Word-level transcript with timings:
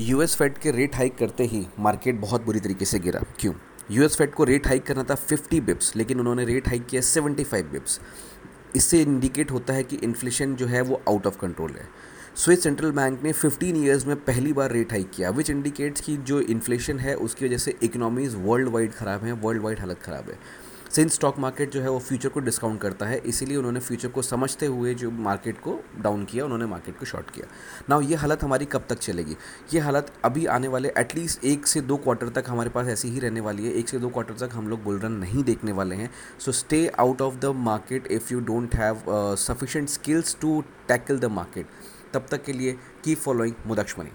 US 0.00 0.34
Fed 0.36 0.58
के 0.58 0.70
rate 0.70 0.96
hike 0.96 1.16
करते 1.18 1.44
ही 1.44 1.64
मार्केट 1.78 2.20
बहुत 2.20 2.44
बुरी 2.44 2.60
तरीके 2.60 2.84
से 2.84 2.98
गिरा। 2.98 3.20
क्यों? 3.40 3.52
यूएस 3.90 4.16
फेड 4.16 4.32
को 4.34 4.44
रेट 4.44 4.66
हाइक 4.66 4.84
करना 4.86 5.02
था 5.04 5.14
50 5.22 5.60
बिप्स 5.60 5.94
लेकिन 5.96 6.20
उन्होंने 6.20 6.44
रेट 6.44 6.68
हाइक 6.68 6.86
किया 6.86 7.00
75 7.02 7.62
बिप्स 7.72 7.98
इससे 8.76 9.00
इंडिकेट 9.02 9.50
होता 9.50 9.74
है 9.74 9.82
कि 9.82 9.96
इन्फ्लेशन 9.96 10.54
जो 10.56 10.66
है 10.66 10.80
वो 10.80 11.00
आउट 11.08 11.26
ऑफ़ 11.26 11.38
कंट्रोल 11.38 11.70
है। 11.70 11.88
स्विस 12.36 12.62
सेंट्रल 12.62 12.92
बैंक 12.92 13.22
ने 13.22 13.32
15 13.34 13.76
ईयर्स 13.76 14.06
में 14.06 14.16
पहली 14.16 14.52
बार 14.52 14.72
रेट 14.72 14.92
हाइक 14.92 15.10
किया 15.10 15.30
विच 15.30 15.50
इंडिकेट्स 15.50 16.00
कि 16.00 16.16
जो 16.16 16.40
इन्फ्लेशन 16.40 16.98
है, 16.98 17.14
उसकी 17.16 17.46
वजह 17.46 17.58
से 17.58 17.74
इकोनॉमीज़ 17.82 18.36
वर्ल्ड 18.36 18.68
वाइड 18.68 18.92
ख़राब 18.92 19.24
हैं 19.24 19.32
वर्ल्ड 19.42 19.62
वाइड 19.62 19.78
हालत 19.80 20.02
ख़राब 20.02 20.30
है। 20.30 20.38
सिंस 20.90 21.14
स्टॉक 21.14 21.38
मार्केट 21.38 21.70
जो 21.70 21.80
है 21.80 21.90
वो 21.90 21.98
फ्यूचर 21.98 22.28
को 22.28 22.40
डिस्काउंट 22.40 22.80
करता 22.80 23.06
है, 23.06 23.18
इसीलिए 23.18 23.56
उन्होंने 23.56 23.80
फ्यूचर 23.80 24.08
को 24.08 24.22
समझते 24.22 24.66
हुए 24.66 24.94
जो 24.94 25.10
मार्केट 25.10 25.58
को 25.60 25.78
डाउन 25.98 26.24
किया, 26.24 26.44
उन्होंने 26.44 26.66
मार्केट 26.66 26.98
को 26.98 27.06
शॉर्ट 27.06 27.30
किया। 27.30 27.46
ना 27.90 27.98
ये 28.02 28.16
हालत 28.16 28.42
हमारी 28.42 28.64
कब 28.64 28.84
तक 28.88 28.98
चलेगी? 28.98 29.36
ये 29.74 29.80
हालत 29.80 30.12
अभी 30.24 30.46
आने 30.46 30.68
वाले 30.68 30.92
एटलीस्ट 30.98 31.44
एक 31.44 31.66
से 31.66 31.80
दो 31.80 31.96
क्वार्टर 31.96 32.28
तक 32.30 32.44
हमारे 32.48 32.70
पास 32.70 32.86
ऐसी 32.88 33.08
ही 33.08 33.20
रहने 33.20 33.40
वाली 33.40 33.66
है। 33.66 33.72
एक 33.72 33.88
से 33.88 33.98
दो 33.98 34.08
क्वार्टर 34.08 34.46
तक 34.46 34.54
हम 34.54 34.68
लोग 34.68 34.82
बुल 34.84 34.98
रन 35.00 35.12
नहीं 35.14 35.44
देखने 35.44 35.72
वाले 35.72 35.96
हैं। 35.96 36.10
So 36.40 36.52
stay 36.52 36.86
out 36.98 37.22
of 37.22 37.34
the 37.36 37.52
market 37.56 38.06
if 38.06 38.32
you 38.32 38.40
don't 38.42 38.74
have 38.74 39.02
sufficient 39.38 39.88
skills 39.88 40.36
to 40.40 40.62
tackle 40.88 41.18
the 41.18 41.24
market 41.32 41.66
तब 42.14 42.26
तक 42.30 42.44
के 42.44 42.52
लिए 42.52 42.72
कीप 43.04 43.18
फॉलोइंग 43.18 43.54
मुदक्ष 43.66 43.98
मनी। 43.98 44.10